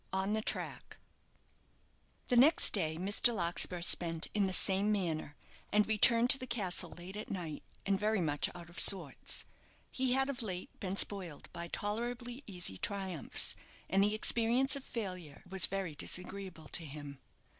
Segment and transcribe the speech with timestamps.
[0.11, 0.97] ON THE TRACK.
[2.29, 3.35] The next day Mr.
[3.35, 5.35] Larkspur spent in the same manner,
[5.71, 9.45] and returned to the castle late at night, and very much out of sorts.
[9.91, 13.55] He had of late been spoiled by tolerably easy triumphs,
[13.91, 17.19] and the experience of failure was very disagreeable to him.